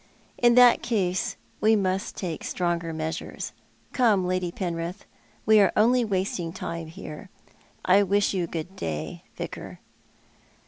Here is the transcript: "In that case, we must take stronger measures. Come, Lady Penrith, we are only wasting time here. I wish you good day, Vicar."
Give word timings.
"In 0.45 0.55
that 0.55 0.81
case, 0.81 1.35
we 1.59 1.75
must 1.75 2.17
take 2.17 2.43
stronger 2.43 2.91
measures. 2.91 3.53
Come, 3.93 4.25
Lady 4.25 4.51
Penrith, 4.51 5.05
we 5.45 5.59
are 5.59 5.71
only 5.77 6.03
wasting 6.03 6.51
time 6.51 6.87
here. 6.87 7.29
I 7.85 8.01
wish 8.01 8.33
you 8.33 8.47
good 8.47 8.75
day, 8.75 9.21
Vicar." 9.35 9.77